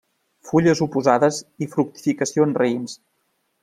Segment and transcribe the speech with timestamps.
[0.51, 3.01] Fulles oposades i fructificació en raïms.